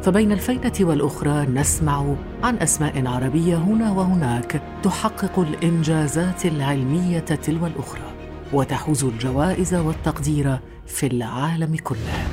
فبين 0.03 0.31
الفينة 0.31 0.73
والأخرى 0.81 1.45
نسمع 1.45 2.15
عن 2.43 2.57
أسماء 2.57 3.07
عربية 3.07 3.57
هنا 3.57 3.91
وهناك 3.91 4.61
تحقق 4.83 5.39
الإنجازات 5.39 6.45
العلمية 6.45 7.19
تلو 7.19 7.65
الأخرى 7.67 8.11
وتحوز 8.53 9.03
الجوائز 9.03 9.75
والتقدير 9.75 10.57
في 10.85 11.07
العالم 11.07 11.75
كله. 11.75 12.27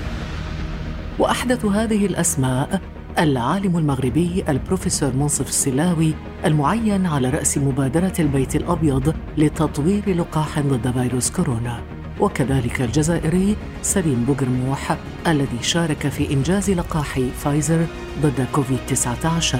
وأحدث 1.18 1.64
هذه 1.64 2.06
الأسماء 2.06 2.80
العالم 3.18 3.78
المغربي 3.78 4.44
البروفيسور 4.48 5.12
منصف 5.12 5.48
السلاوي 5.48 6.14
المعين 6.44 7.06
على 7.06 7.30
رأس 7.30 7.58
مبادرة 7.58 8.12
البيت 8.18 8.56
الأبيض 8.56 9.14
لتطوير 9.36 10.14
لقاح 10.14 10.60
ضد 10.60 10.92
فيروس 10.92 11.30
كورونا. 11.30 11.82
وكذلك 12.20 12.80
الجزائري 12.80 13.56
سليم 13.82 14.24
بوغرموح 14.24 14.96
الذي 15.26 15.62
شارك 15.62 16.08
في 16.08 16.32
إنجاز 16.32 16.70
لقاح 16.70 17.20
فايزر 17.38 17.86
ضد 18.22 18.46
كوفيد 18.52 18.78
19 18.88 19.58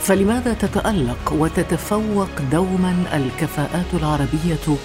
فلماذا 0.00 0.52
تتألق 0.54 1.32
وتتفوق 1.32 2.28
دوما 2.52 2.94
الكفاءات 3.14 3.94
العربية 3.94 4.76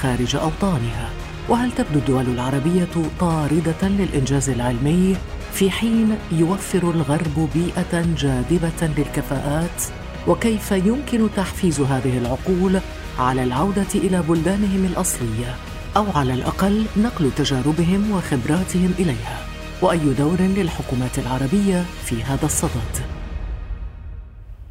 خارج 0.00 0.36
أوطانها؟ 0.36 1.10
وهل 1.48 1.72
تبدو 1.72 1.98
الدول 1.98 2.34
العربية 2.34 2.88
طاردة 3.20 3.88
للإنجاز 3.88 4.50
العلمي؟ 4.50 5.16
في 5.52 5.70
حين 5.70 6.18
يوفر 6.32 6.90
الغرب 6.90 7.48
بيئة 7.54 8.04
جاذبة 8.18 8.94
للكفاءات 8.98 9.82
وكيف 10.28 10.72
يمكن 10.72 11.28
تحفيز 11.36 11.80
هذه 11.80 12.18
العقول 12.18 12.80
على 13.18 13.42
العودة 13.42 13.86
إلى 13.94 14.22
بلدانهم 14.22 14.84
الأصلية 14.84 15.56
أو 15.96 16.06
على 16.14 16.34
الأقل 16.34 16.84
نقل 16.96 17.30
تجاربهم 17.36 18.10
وخبراتهم 18.10 18.94
إليها؟ 18.98 19.38
وأي 19.82 20.14
دور 20.18 20.40
للحكومات 20.40 21.18
العربية 21.18 21.84
في 22.04 22.22
هذا 22.22 22.44
الصدد؟ 22.44 22.94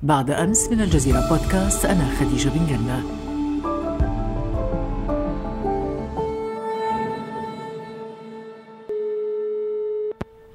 بعد 0.04 0.32
أمس 0.32 0.70
من 0.72 0.82
الجزيرة 0.82 1.30
بودكاست 1.30 1.86
أنا 1.86 2.08
خديجة 2.20 2.50
بن 2.50 2.68
جنة. 2.68 3.29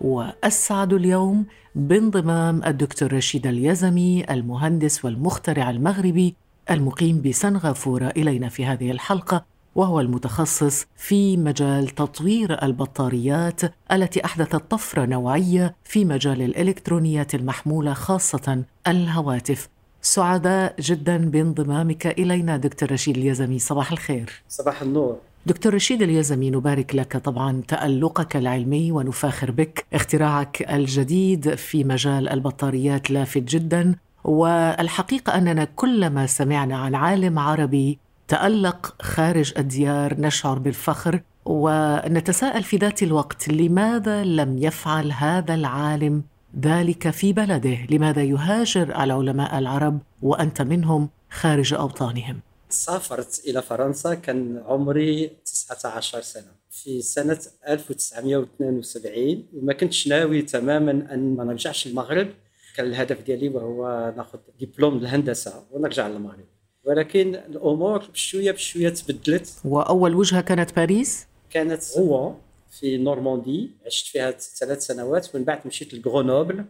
واسعد 0.04 0.92
اليوم 0.92 1.47
بانضمام 1.75 2.65
الدكتور 2.66 3.12
رشيد 3.12 3.47
اليزمي 3.47 4.25
المهندس 4.31 5.04
والمخترع 5.04 5.70
المغربي 5.70 6.34
المقيم 6.70 7.22
بسنغافورة 7.22 8.06
إلينا 8.16 8.48
في 8.48 8.66
هذه 8.66 8.91
الحلقة 8.91 9.44
وهو 9.75 10.00
المتخصص 10.00 10.87
في 10.97 11.37
مجال 11.37 11.88
تطوير 11.88 12.62
البطاريات 12.62 13.60
التي 13.93 14.25
أحدثت 14.25 14.56
طفرة 14.70 15.04
نوعية 15.04 15.75
في 15.84 16.04
مجال 16.04 16.43
الإلكترونيات 16.43 17.34
المحمولة 17.34 17.93
خاصة 17.93 18.62
الهواتف. 18.88 19.69
سعداء 20.03 20.75
جدا 20.81 21.16
بانضمامك 21.31 22.06
إلينا 22.06 22.56
دكتور 22.56 22.93
رشيد 22.93 23.16
اليزمي 23.16 23.59
صباح 23.59 23.93
الخير. 23.93 24.43
صباح 24.48 24.82
النور. 24.82 25.19
دكتور 25.47 25.75
رشيد 25.75 26.03
اليزمي 26.03 26.50
نبارك 26.50 26.94
لك 26.94 27.16
طبعا 27.16 27.62
تألقك 27.69 28.37
العلمي 28.37 28.93
ونفاخر 28.93 29.50
بك 29.50 29.87
اختراعك 29.94 30.72
الجديد 30.72 31.55
في 31.55 31.84
مجال 31.84 32.28
البطاريات 32.28 33.10
لافت 33.10 33.43
جدا. 33.43 33.94
والحقيقة 34.25 35.38
أننا 35.38 35.65
كلما 35.65 36.27
سمعنا 36.27 36.77
عن 36.77 36.94
عالم 36.94 37.38
عربي 37.38 37.99
تألق 38.28 38.94
خارج 39.03 39.53
الديار 39.59 40.21
نشعر 40.21 40.59
بالفخر 40.59 41.21
ونتساءل 41.44 42.62
في 42.62 42.76
ذات 42.76 43.03
الوقت 43.03 43.49
لماذا 43.49 44.25
لم 44.25 44.59
يفعل 44.59 45.12
هذا 45.12 45.55
العالم 45.55 46.22
ذلك 46.61 47.11
في 47.11 47.32
بلده؟ 47.32 47.78
لماذا 47.91 48.22
يهاجر 48.22 49.03
العلماء 49.03 49.59
العرب 49.59 49.99
وأنت 50.22 50.62
منهم 50.62 51.09
خارج 51.31 51.75
أوطانهم؟ 51.75 52.41
سافرت 52.75 53.43
إلى 53.47 53.62
فرنسا 53.62 54.15
كان 54.15 54.62
عمري 54.67 55.31
19 55.45 56.21
سنة. 56.21 56.65
في 56.71 57.03
سنة 57.03 57.39
1972 57.69 59.47
وما 59.55 59.73
كنتش 59.73 60.09
ناوي 60.09 60.43
تماما 60.43 60.91
أن 60.91 61.37
ما 61.37 61.45
نرجعش 61.45 61.87
المغرب 61.87 62.29
كان 62.77 62.87
الهدف 62.87 63.23
ديالي 63.23 63.49
وهو 63.49 64.12
ناخذ 64.17 64.39
دبلوم 64.61 64.99
الهندسة 64.99 65.67
ونرجع 65.71 66.09
للمغرب. 66.09 66.47
ولكن 66.85 67.35
الأمور 67.35 67.99
بشوية 67.99 68.53
بشوية 68.53 68.89
تبدلت. 68.89 69.53
وأول 69.65 70.15
وجهة 70.15 70.41
كانت 70.41 70.77
باريس؟ 70.77 71.27
كانت 71.51 71.83
روان 71.97 72.35
في 72.71 72.97
نورماندي. 72.97 73.71
عشت 73.87 74.06
فيها 74.06 74.31
ثلاث 74.31 74.87
سنوات 74.87 75.35
ومن 75.35 75.45
بعد 75.45 75.67
مشيت 75.67 75.95
لغرونوبل. 75.95 76.65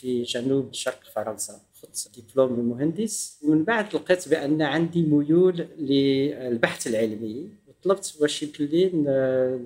في 0.00 0.22
جنوب 0.22 0.74
شرق 0.74 1.00
فرنسا. 1.14 1.60
خدت 1.82 2.10
دبلوم 2.18 2.54
المهندس. 2.60 3.38
ومن 3.44 3.64
بعد 3.64 3.94
لقيت 3.94 4.28
بأن 4.28 4.62
عندي 4.62 5.02
ميول 5.02 5.66
للبحث 5.78 6.86
العلمي. 6.86 7.48
وطلبت 7.68 8.16
واش 8.20 8.42
يمكن 8.42 8.64
لي 8.64 8.90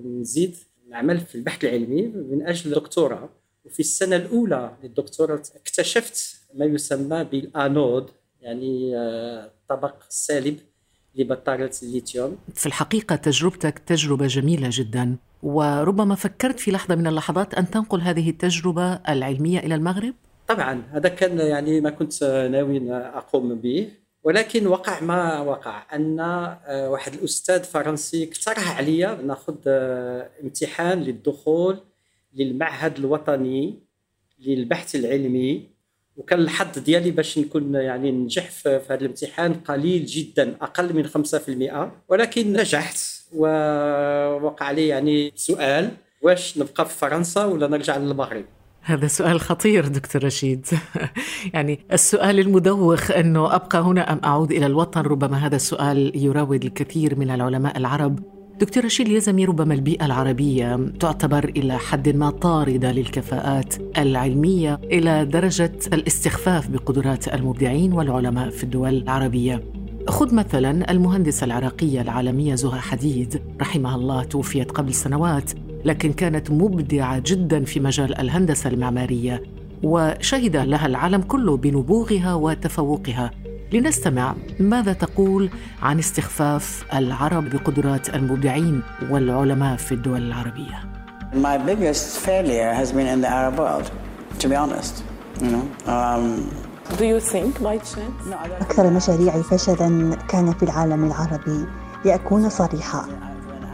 نزيد 0.05 0.55
نعمل 0.89 1.19
في 1.19 1.35
البحث 1.35 1.63
العلمي 1.65 2.01
من 2.01 2.47
أجل 2.47 2.73
الدكتوراه. 2.73 3.29
وفي 3.65 3.79
السنة 3.79 4.15
الأولى 4.15 4.77
للدكتوراه 4.83 5.43
اكتشفت 5.55 6.35
ما 6.53 6.65
يسمى 6.65 7.23
بالأنود 7.23 8.09
يعني 8.41 8.97
الطبق 8.97 9.95
السالب 10.09 10.57
لبطارية 11.15 11.71
الليثيوم 11.83 12.37
في 12.53 12.65
الحقيقة 12.65 13.15
تجربتك 13.15 13.79
تجربة 13.79 14.27
جميلة 14.27 14.69
جدا 14.71 15.15
وربما 15.43 16.15
فكرت 16.15 16.59
في 16.59 16.71
لحظة 16.71 16.95
من 16.95 17.07
اللحظات 17.07 17.53
أن 17.53 17.69
تنقل 17.69 18.01
هذه 18.01 18.29
التجربة 18.29 18.93
العلمية 18.93 19.59
إلى 19.59 19.75
المغرب؟ 19.75 20.13
طبعا 20.47 20.83
هذا 20.91 21.09
كان 21.09 21.39
يعني 21.39 21.81
ما 21.81 21.89
كنت 21.89 22.23
ناوي 22.23 22.93
أقوم 22.93 23.55
به 23.55 23.89
ولكن 24.23 24.67
وقع 24.67 25.01
ما 25.01 25.39
وقع 25.39 25.95
أن 25.95 26.19
واحد 26.69 27.13
الأستاذ 27.13 27.63
فرنسي 27.63 28.23
اقترح 28.23 28.77
عليا 28.77 29.21
ناخذ 29.21 29.55
امتحان 30.43 30.99
للدخول 30.99 31.79
للمعهد 32.33 32.97
الوطني 32.97 33.79
للبحث 34.39 34.95
للبحث 34.95 35.72
وكان 36.17 36.39
الحظ 36.39 36.79
ديالي 36.79 37.11
باش 37.11 37.39
نكون 37.39 37.75
يعني 37.75 38.11
ننجح 38.11 38.51
في 38.51 38.69
هذا 38.89 38.95
الامتحان 39.01 39.53
قليل 39.53 40.05
جدا 40.05 40.55
أقل 40.61 40.93
من 40.93 41.07
5% 41.07 41.91
ولكن 42.09 42.53
نجحت. 42.53 43.23
ووقع 43.33 44.71
لي 44.71 44.87
يعني 44.87 45.31
سؤال 45.35 45.91
واش 46.21 46.57
نبقى 46.57 46.85
في 46.85 46.97
فرنسا 46.97 47.45
ولا 47.45 47.67
نرجع 47.67 47.97
للمغرب؟ 47.97 48.45
هذا 48.81 49.07
سؤال 49.07 49.39
خطير 49.39 49.87
دكتور 49.87 50.23
رشيد. 50.23 50.67
يعني 51.53 51.79
السؤال 51.91 52.39
المدوخ 52.39 53.11
أنه 53.11 53.55
أبقى 53.55 53.81
هنا 53.81 54.13
أم 54.13 54.21
أعود 54.23 54.51
إلى 54.51 54.65
الوطن؟ 54.65 55.01
ربما 55.01 55.37
هذا 55.37 55.55
السؤال 55.55 56.11
يراود 56.15 56.65
الكثير 56.65 57.19
من 57.19 57.31
العلماء 57.31 57.77
العرب. 57.77 58.19
دكتور 58.59 58.85
رشيد 58.85 59.07
اليزمي 59.07 59.45
ربما 59.45 59.73
البيئة 59.73 60.05
العربية 60.05 60.79
تعتبر 60.99 61.49
إلى 61.49 61.77
حد 61.77 62.09
ما 62.09 62.29
طاردة 62.29 62.91
للكفاءات 62.91 63.75
العلمية 63.97 64.79
إلى 64.83 65.25
درجة 65.25 65.71
الاستخفاف 65.93 66.69
بقدرات 66.69 67.27
المبدعين 67.33 67.93
والعلماء 67.93 68.49
في 68.49 68.63
الدول 68.63 68.97
العربية. 68.97 69.63
خذ 70.07 70.35
مثلا 70.35 70.91
المهندسة 70.91 71.45
العراقية 71.45 72.01
العالمية 72.01 72.55
زهى 72.55 72.79
حديد 72.79 73.41
رحمها 73.61 73.95
الله 73.95 74.23
توفيت 74.23 74.71
قبل 74.71 74.93
سنوات 74.93 75.51
لكن 75.85 76.13
كانت 76.13 76.51
مبدعة 76.51 77.23
جدا 77.25 77.63
في 77.63 77.79
مجال 77.79 78.19
الهندسة 78.19 78.69
المعمارية 78.69 79.43
وشهد 79.83 80.55
لها 80.55 80.85
العالم 80.85 81.21
كله 81.21 81.57
بنبوغها 81.57 82.33
وتفوقها. 82.33 83.31
لنستمع 83.73 84.35
ماذا 84.59 84.93
تقول 84.93 85.49
عن 85.81 85.99
استخفاف 85.99 86.85
العرب 86.93 87.49
بقدرات 87.49 88.15
المبدعين 88.15 88.81
والعلماء 89.09 89.77
في 89.77 89.91
الدول 89.91 90.21
العربية. 90.21 90.79
My 91.33 91.57
biggest 91.57 92.19
failure 92.27 92.73
has 92.79 92.91
been 92.91 93.07
in 93.15 93.21
the 93.21 93.31
Arab 93.39 93.57
world, 93.57 93.87
to 94.39 94.47
be 94.49 94.55
honest. 94.55 94.93
You 95.41 95.49
know, 95.53 95.65
um, 95.95 96.23
Do 96.99 97.05
you 97.05 97.19
think 97.19 97.61
by 97.63 97.77
chance? 97.77 98.33
أكثر 98.61 98.89
مشاريعي 98.89 99.43
فشلا 99.43 100.15
كان 100.27 100.53
في 100.53 100.63
العالم 100.63 101.03
العربي 101.05 101.65
لأكون 102.05 102.49
صريحة 102.49 103.05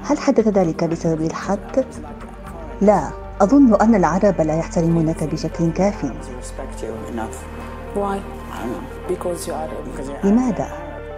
هل 0.03 0.17
حدث 0.17 0.47
ذلك 0.47 0.83
بسبب 0.83 1.21
الحد؟ 1.21 1.85
لا 2.81 3.09
أظن 3.41 3.75
أن 3.81 3.95
العرب 3.95 4.41
لا 4.41 4.55
يحترمونك 4.55 5.23
بشكل 5.23 5.71
كاف. 5.71 6.05
Why? 7.95 8.38
لماذا؟ 10.23 10.69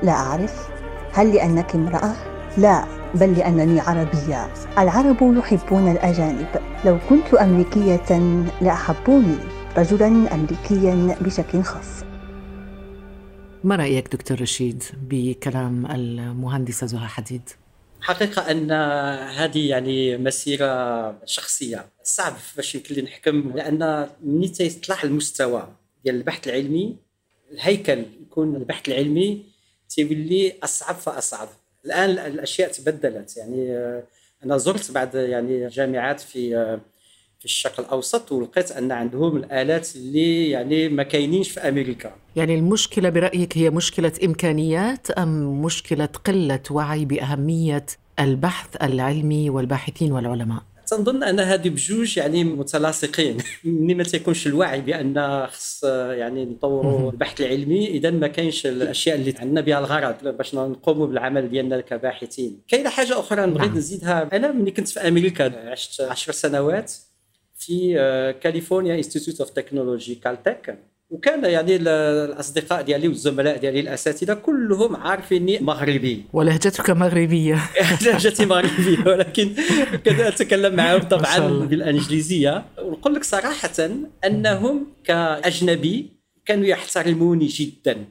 لا 0.03 0.11
أعرف 0.11 0.69
هل 1.13 1.33
لأنك 1.33 1.75
امرأة؟ 1.75 2.13
لا 2.57 2.85
بل 3.15 3.33
لأنني 3.33 3.79
عربية 3.79 4.53
العرب 4.77 5.37
يحبون 5.37 5.91
الأجانب 5.91 6.47
لو 6.85 6.99
كنت 7.09 7.33
أمريكية 7.33 8.19
لأحبوني 8.61 9.37
رجلا 9.77 10.07
أمريكيا 10.07 11.17
بشكل 11.21 11.63
خاص 11.63 12.03
ما 13.63 13.75
رأيك 13.75 14.07
دكتور 14.07 14.41
رشيد 14.41 14.83
بكلام 15.09 15.85
المهندسة 15.85 16.87
زهى 16.87 17.07
حديد؟ 17.07 17.49
حقيقة 18.01 18.51
أن 18.51 18.71
هذه 19.37 19.69
يعني 19.69 20.17
مسيرة 20.17 21.15
شخصية 21.25 21.85
صعب 22.03 22.33
باش 22.55 22.75
يمكن 22.75 22.95
لي 22.95 23.01
نحكم 23.01 23.51
لأن 23.55 24.09
ملي 24.23 24.47
تيطلع 24.47 25.03
المستوى 25.03 25.67
ديال 26.03 26.15
البحث 26.15 26.47
العلمي 26.47 26.95
الهيكل 27.51 28.05
يكون 28.21 28.55
البحث 28.55 28.89
العلمي 28.89 29.43
تيولي 29.89 30.53
أصعب 30.63 30.95
فأصعب. 30.95 31.47
الآن 31.85 32.09
الأشياء 32.09 32.71
تبدلت. 32.71 33.37
يعني 33.37 33.71
آه، 33.71 34.03
أنا 34.45 34.57
زرت 34.57 34.91
بعض 34.91 35.15
يعني 35.15 35.67
جامعات 35.67 36.19
في 36.19 36.57
آه، 36.57 36.79
في 37.39 37.45
الشرق 37.45 37.79
الأوسط 37.79 38.31
ولقيت 38.31 38.71
أن 38.71 38.91
عندهم 38.91 39.37
الآلات 39.37 39.95
اللي 39.95 40.49
يعني 40.49 40.89
ما 40.89 41.03
كاينينش 41.03 41.49
في 41.49 41.59
أمريكا. 41.59 42.15
يعني 42.35 42.55
المشكلة 42.55 43.09
برأيك 43.09 43.57
هي 43.57 43.69
مشكلة 43.69 44.11
إمكانيات 44.23 45.11
أم 45.11 45.61
مشكلة 45.61 46.05
قلة 46.05 46.59
وعي 46.71 47.05
بأهمية 47.05 47.85
البحث 48.19 48.83
العلمي 48.83 49.49
والباحثين 49.49 50.11
والعلماء؟ 50.11 50.63
تنظن 50.91 51.23
أن 51.23 51.39
هذه 51.39 51.69
بجوج 51.69 52.17
يعني 52.17 52.43
متلاصقين. 52.43 53.37
ملي 53.63 53.93
ما 53.93 54.03
تيكونش 54.03 54.47
الوعي 54.47 54.81
بأن 54.81 55.47
خص 55.47 55.83
يعني 55.83 56.45
نطوروا 56.45 57.11
البحث 57.11 57.41
العلمي 57.41 57.87
إذا 57.87 58.11
ما 58.11 58.27
كاينش 58.27 58.65
الأشياء 58.65 59.15
اللي 59.15 59.33
عندنا 59.39 59.61
بها 59.61 59.79
الغرض 59.79 60.27
باش 60.37 60.55
نقوموا 60.55 61.07
بالعمل 61.07 61.49
ديالنا 61.49 61.81
كباحثين. 61.81 62.61
كاينة 62.67 62.89
حاجة 62.89 63.19
أخرى 63.19 63.45
نبغي 63.45 63.67
نعم. 63.67 63.77
نزيدها. 63.77 64.29
أنا 64.33 64.51
ملي 64.51 64.71
كنت 64.71 64.87
في 64.87 64.99
أمريكا 64.99 65.69
عشت 65.69 66.01
10 66.01 66.33
سنوات 66.33 66.93
في 67.57 67.93
California 68.41 68.95
Institute 68.95 69.41
of 69.41 69.49
Technology 69.49 70.15
Caltech 70.15 70.77
وكان 71.11 71.43
يعني 71.45 71.75
ال- 71.75 71.87
الأصدقاء 72.31 72.81
ديالي 72.81 73.07
والزملاء 73.07 73.57
ديالي 73.57 73.79
الأساتذة 73.79 74.33
كلهم 74.33 74.95
عارفيني 74.95 75.59
مغربي. 75.59 76.23
ولهجتك 76.33 76.89
مغربية. 76.89 77.59
لهجتي 78.05 78.45
مغربية 78.45 79.03
ولكن 79.07 79.49
كنت 80.05 80.19
أتكلم 80.19 80.75
معهم 80.75 80.99
طبعا. 81.01 81.49
بالإنجليزية. 81.49 82.65
ونقول 82.81 83.13
لك 83.15 83.23
صراحة 83.23 83.89
أنهم 84.25 84.87
كأجنبي 85.03 86.09
كانوا 86.45 86.65
يحترموني 86.65 87.45
جدا. 87.47 88.05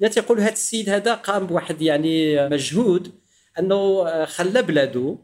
لا 0.00 0.08
تيقول 0.08 0.40
هذا 0.40 0.52
السيد 0.52 0.88
هذا 0.88 1.14
قام 1.14 1.46
بواحد 1.46 1.82
يعني 1.82 2.48
مجهود 2.48 3.10
أنه 3.58 4.04
خلى 4.24 4.62
بلادو 4.62 5.16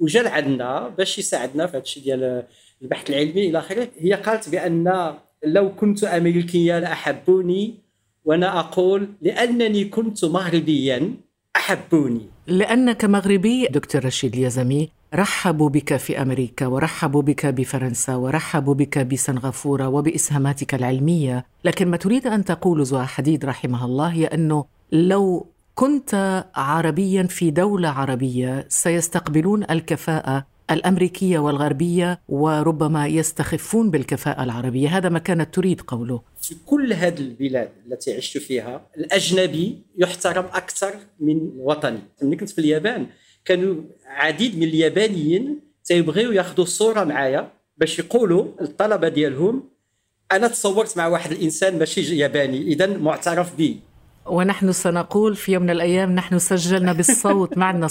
وجا 0.00 0.22
لعندنا 0.22 0.88
باش 0.88 1.18
يساعدنا 1.18 1.66
في 1.66 1.76
هذا 1.76 1.82
الشيء 1.82 2.02
ديال 2.02 2.42
البحث 2.82 3.10
العلمي 3.10 3.48
إلى 3.50 3.58
آخره. 3.58 3.88
هي 3.98 4.12
قالت 4.14 4.48
بأن 4.48 5.14
لو 5.44 5.74
كنت 5.74 6.04
امريكيه 6.04 6.78
لاحبوني 6.78 7.74
وأنا 8.24 8.60
أقول 8.60 9.08
لأنني 9.22 9.84
كنت 9.84 10.24
مغربيا 10.24 11.14
أحبوني. 11.56 12.20
لأنك 12.46 13.04
مغربي 13.04 13.66
دكتور 13.66 14.04
رشيد 14.04 14.34
اليزمي 14.36 14.88
رحبوا 15.14 15.68
بك 15.68 15.96
في 15.96 16.22
أمريكا 16.22 16.66
ورحبوا 16.66 17.22
بك 17.22 17.46
بفرنسا 17.46 18.14
ورحبوا 18.14 18.74
بك 18.74 18.98
بسنغافورة 18.98 19.88
وبإسهاماتك 19.88 20.74
العلمية. 20.74 21.46
لكن 21.64 21.88
ما 21.88 21.96
تريد 21.96 22.26
أن 22.26 22.44
تقول 22.44 22.86
زهى 22.86 23.06
حديد 23.06 23.44
رحمها 23.44 23.84
الله 23.84 24.06
هي 24.06 24.26
أنه 24.26 24.64
لو 24.92 25.46
كنت 25.74 26.44
عربيا 26.54 27.22
في 27.22 27.50
دولة 27.50 27.88
عربية 27.88 28.66
سيستقبلون 28.68 29.64
الكفاءة 29.70 30.46
الأمريكية 30.70 31.38
والغربية 31.38 32.20
وربما 32.28 33.06
يستخفون 33.06 33.90
بالكفاءة 33.90 34.44
العربية. 34.44 34.88
هذا 34.88 35.08
ما 35.08 35.18
كانت 35.18 35.54
تريد 35.54 35.80
قوله. 35.80 36.22
في 36.42 36.54
كل 36.66 36.92
هذه 36.92 37.18
البلاد 37.18 37.68
التي 37.86 38.16
عشت 38.16 38.38
فيها 38.38 38.86
الأجنبي 38.96 39.78
يحترم 39.98 40.44
أكثر 40.44 40.94
من 41.20 41.36
الوطني 41.36 41.98
ملي 42.22 42.36
كنت 42.36 42.50
في 42.50 42.58
اليابان 42.58 43.06
كانوا 43.44 43.74
عديد 44.06 44.56
من 44.58 44.62
اليابانيين 44.62 45.60
تيبغيو 45.84 46.32
ياخذوا 46.32 46.64
صورة 46.64 47.04
معايا 47.04 47.50
باش 47.76 47.98
يقولوا 47.98 48.46
الطلبة 48.60 49.08
ديالهم 49.08 49.62
أنا 50.32 50.48
تصورت 50.48 50.96
مع 50.96 51.06
واحد 51.06 51.32
الإنسان 51.32 51.78
ماشي 51.78 52.18
ياباني 52.18 52.62
إذا 52.62 52.86
معترف 52.86 53.56
به 53.56 53.78
ونحن 54.26 54.72
سنقول 54.72 55.36
في 55.36 55.52
يوم 55.52 55.62
من 55.62 55.70
الأيام 55.70 56.12
نحن 56.12 56.38
سجلنا 56.38 56.92
بالصوت. 56.92 57.56
ما 57.58 57.64
عندنا 57.64 57.88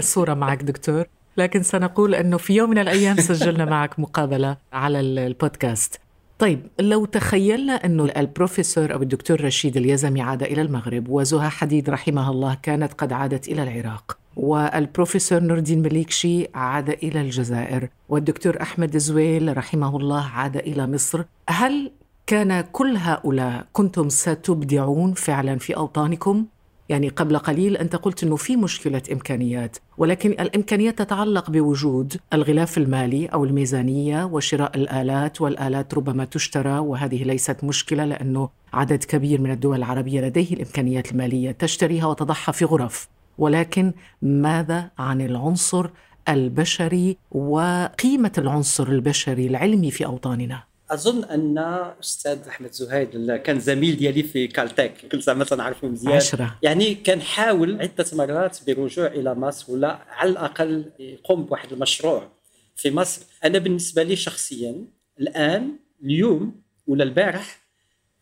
صورة 0.00 0.34
معك 0.34 0.62
دكتور. 0.62 1.04
لكن 1.36 1.62
سنقول 1.62 2.14
أنه 2.14 2.36
في 2.36 2.54
يوم 2.54 2.70
من 2.70 2.78
الأيام 2.78 3.16
سجلنا 3.16 3.64
معك 3.64 3.98
مقابلة 4.00 4.56
على 4.72 5.00
ال- 5.00 5.18
البودكاست 5.18 6.00
طيب 6.38 6.66
لو 6.80 7.04
تخيلنا 7.04 7.72
أنه 7.72 8.04
البروفيسور 8.16 8.92
أو 8.94 9.02
الدكتور 9.02 9.44
رشيد 9.44 9.76
اليزمي 9.76 10.20
عاد 10.22 10.42
إلى 10.42 10.62
المغرب 10.62 11.08
وزهى 11.08 11.48
حديد 11.50 11.90
رحمها 11.90 12.30
الله 12.30 12.56
كانت 12.62 12.92
قد 12.92 13.12
عادت 13.12 13.48
إلى 13.48 13.62
العراق 13.62 14.18
والبروفيسور 14.36 15.40
نور 15.40 15.58
الدين 15.58 15.82
مليكشي 15.82 16.46
عاد 16.54 16.88
إلى 16.90 17.20
الجزائر 17.20 17.88
والدكتور 18.08 18.62
أحمد 18.62 18.96
زويل 18.96 19.56
رحمه 19.56 19.96
الله 19.96 20.24
عاد 20.26 20.56
إلى 20.56 20.86
مصر 20.86 21.24
هل 21.50 21.90
كان 22.26 22.60
كل 22.72 22.96
هؤلاء 22.96 23.66
كنتم 23.72 24.08
ستبدعون 24.08 25.12
فعلا 25.14 25.58
في 25.58 25.76
أوطانكم؟ 25.76 26.44
يعني 26.88 27.08
قبل 27.08 27.38
قليل 27.38 27.76
أنت 27.76 27.96
قلت 27.96 28.22
أنه 28.22 28.36
في 28.36 28.56
مشكلة 28.56 29.02
إمكانيات 29.12 29.76
ولكن 29.98 30.30
الإمكانيات 30.30 30.98
تتعلق 30.98 31.50
بوجود 31.50 32.16
الغلاف 32.32 32.78
المالي 32.78 33.26
أو 33.26 33.44
الميزانية 33.44 34.24
وشراء 34.24 34.76
الآلات 34.76 35.40
والآلات 35.40 35.94
ربما 35.94 36.24
تشترى 36.24 36.78
وهذه 36.78 37.24
ليست 37.24 37.64
مشكلة 37.64 38.04
لأنه 38.04 38.48
عدد 38.72 39.04
كبير 39.04 39.40
من 39.40 39.50
الدول 39.50 39.76
العربية 39.76 40.20
لديه 40.20 40.54
الإمكانيات 40.54 41.12
المالية 41.12 41.50
تشتريها 41.50 42.06
وتضعها 42.06 42.52
في 42.52 42.64
غرف 42.64 43.08
ولكن 43.38 43.92
ماذا 44.22 44.90
عن 44.98 45.20
العنصر 45.20 45.90
البشري 46.28 47.16
وقيمة 47.30 48.32
العنصر 48.38 48.88
البشري 48.88 49.46
العلمي 49.46 49.90
في 49.90 50.06
أوطاننا؟ 50.06 50.71
أظن 50.92 51.24
أن 51.24 51.58
أستاذ 52.00 52.38
أحمد 52.48 52.72
زهيد 52.72 53.36
كان 53.36 53.60
زميل 53.60 53.96
ديالي 53.96 54.22
في 54.22 54.46
كالتك 54.46 54.92
كنت 55.12 55.22
زعما 55.22 55.44
تنعرفه 55.44 55.88
مزيان. 55.88 56.12
عشرة. 56.12 56.58
يعني 56.62 56.94
كان 56.94 57.22
حاول 57.22 57.80
عدة 57.82 58.06
مرات 58.12 58.58
بالرجوع 58.66 59.06
إلى 59.06 59.34
مصر 59.34 59.72
ولا 59.72 59.98
على 60.08 60.30
الأقل 60.30 60.84
يقوم 60.98 61.44
بواحد 61.44 61.72
المشروع 61.72 62.28
في 62.76 62.90
مصر. 62.90 63.22
أنا 63.44 63.58
بالنسبة 63.58 64.02
لي 64.02 64.16
شخصيا 64.16 64.84
الآن 65.20 65.76
اليوم 66.04 66.62
ولا 66.86 67.04
البارح 67.04 67.62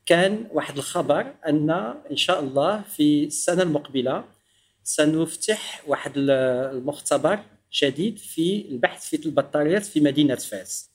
كان 0.07 0.47
واحد 0.53 0.77
الخبر 0.77 1.35
أن 1.49 1.71
إن 2.11 2.17
شاء 2.17 2.41
الله 2.41 2.83
في 2.97 3.25
السنة 3.25 3.63
المقبلة 3.63 4.25
سنفتح 4.85 5.83
واحد 5.87 6.13
المختبر 6.17 7.39
جديد 7.83 8.19
في 8.19 8.67
البحث 8.71 9.09
في 9.09 9.27
البطاريات 9.27 9.85
في 9.85 10.01
مدينة 10.01 10.35
فاس. 10.35 10.90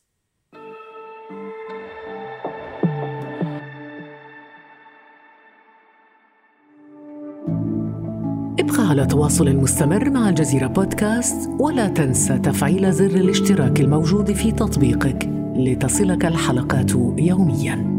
ابقى 8.59 8.87
على 8.89 9.05
تواصل 9.05 9.55
مستمر 9.55 10.09
مع 10.09 10.29
الجزيرة 10.29 10.67
بودكاست 10.67 11.49
ولا 11.59 11.87
تنسى 11.87 12.39
تفعيل 12.39 12.91
زر 12.93 13.05
الاشتراك 13.05 13.81
الموجود 13.81 14.31
في 14.31 14.51
تطبيقك 14.51 15.29
لتصلك 15.55 16.25
الحلقات 16.25 16.91
يومياً. 17.17 17.95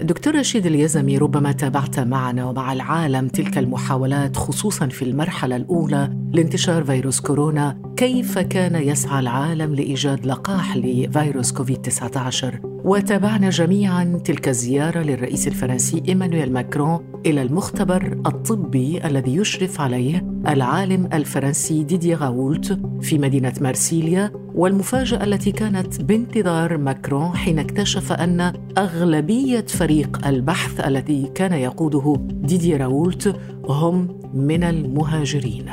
دكتور 0.00 0.34
رشيد 0.34 0.66
اليزمي 0.66 1.18
ربما 1.18 1.52
تابعت 1.52 2.00
معنا 2.00 2.44
ومع 2.44 2.72
العالم 2.72 3.28
تلك 3.28 3.58
المحاولات 3.58 4.36
خصوصا 4.36 4.86
في 4.86 5.04
المرحلة 5.04 5.56
الأولى 5.56 6.21
لانتشار 6.32 6.84
فيروس 6.84 7.20
كورونا 7.20 7.78
كيف 7.96 8.38
كان 8.38 8.74
يسعى 8.74 9.20
العالم 9.20 9.74
لإيجاد 9.74 10.26
لقاح 10.26 10.76
لفيروس 10.76 11.52
كوفيد 11.52 11.82
19 11.82 12.60
وتابعنا 12.84 13.50
جميعا 13.50 14.20
تلك 14.24 14.48
الزيارة 14.48 14.98
للرئيس 14.98 15.48
الفرنسي 15.48 16.02
إيمانويل 16.08 16.52
ماكرون 16.52 17.20
إلى 17.26 17.42
المختبر 17.42 18.18
الطبي 18.26 19.06
الذي 19.06 19.36
يشرف 19.36 19.80
عليه 19.80 20.26
العالم 20.48 21.08
الفرنسي 21.12 21.84
ديدي 21.84 22.14
غاولت 22.14 22.80
في 23.00 23.18
مدينة 23.18 23.52
مارسيليا 23.60 24.30
والمفاجأة 24.54 25.24
التي 25.24 25.52
كانت 25.52 26.02
بانتظار 26.02 26.78
ماكرون 26.78 27.36
حين 27.36 27.58
اكتشف 27.58 28.12
أن 28.12 28.52
أغلبية 28.78 29.66
فريق 29.68 30.26
البحث 30.26 30.80
الذي 30.86 31.30
كان 31.34 31.52
يقوده 31.52 32.16
ديدي 32.30 32.76
راولت 32.76 33.36
هم 33.68 34.20
من 34.34 34.64
المهاجرين. 34.64 35.70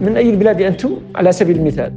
من 0.00 0.16
أي 0.16 0.30
البلاد 0.30 0.60
أنتم؟ 0.62 0.96
على 1.14 1.32
سبيل 1.32 1.56
المثال؟ 1.56 1.92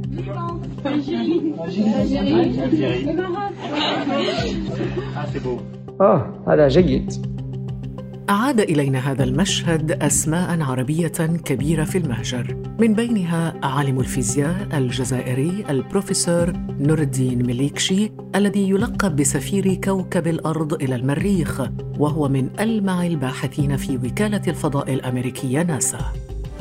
آه 6.00 6.34
هذا 6.48 6.68
جيد. 6.68 7.12
أعاد 8.30 8.60
إلينا 8.60 8.98
هذا 8.98 9.24
المشهد 9.24 10.02
أسماء 10.02 10.60
عربية 10.60 11.08
كبيرة 11.44 11.84
في 11.84 11.98
المهجر. 11.98 12.56
من 12.80 12.94
بينها 12.94 13.54
عالم 13.62 14.00
الفيزياء 14.00 14.68
الجزائري 14.74 15.64
البروفيسور 15.70 16.52
نور 16.80 16.98
الدين 16.98 17.46
مليكشي 17.46 18.12
الذي 18.34 18.70
يلقب 18.70 19.16
بسفير 19.16 19.74
كوكب 19.74 20.26
الأرض 20.26 20.74
إلى 20.74 20.94
المريخ 20.94 21.62
وهو 21.98 22.28
من 22.28 22.48
ألمع 22.60 23.06
الباحثين 23.06 23.76
في 23.76 23.96
وكالة 23.96 24.42
الفضاء 24.48 24.94
الأمريكية 24.94 25.62
ناسا. 25.62 25.98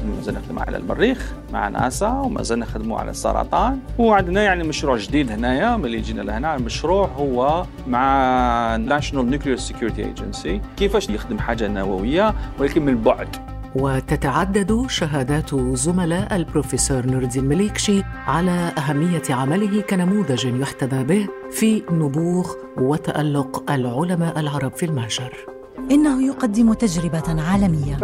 ما 0.06 0.22
زلنا 0.22 0.40
نخدم 0.40 0.60
على 0.60 0.78
المريخ 0.78 1.34
مع 1.54 1.68
ناسا 1.68 2.10
وما 2.10 2.44
زلنا 2.44 2.66
نخدموا 2.66 3.00
على 3.00 3.12
السرطان. 3.12 3.80
وعندنا 3.98 4.44
يعني 4.44 4.64
مشروع 4.64 4.98
جديد 4.98 5.32
هنايا 5.32 5.78
ملي 5.78 6.02
جينا 6.02 6.22
لهنا. 6.22 6.56
المشروع 6.56 7.08
هو 7.08 7.66
مع 7.88 8.76
National 8.76 9.30
Nuclear 9.30 9.58
Security 9.58 10.06
ايجنسي 10.06 10.62
كيفاش 10.78 11.10
يخدم 11.10 11.40
حاجة 11.40 11.68
نووية 11.68 12.34
ولكن 12.60 12.86
من 12.86 13.02
بعد 13.02 13.28
وتتعدد 13.76 14.86
شهادات 14.90 15.56
زملاء 15.56 16.36
البروفيسور 16.36 17.06
نور 17.06 17.22
الدين 17.22 17.46
مليكشي 17.46 18.04
على 18.28 18.72
أهمية 18.78 19.22
عمله 19.30 19.82
كنموذج 19.82 20.46
يحتذى 20.46 21.04
به 21.04 21.28
في 21.52 21.84
نبوغ 21.92 22.52
وتألق 22.78 23.72
العلماء 23.72 24.40
العرب 24.40 24.72
في 24.74 24.86
المهجر. 24.86 25.55
إنه 25.92 26.28
يقدم 26.28 26.74
تجربة 26.74 27.42
عالمية. 27.42 27.98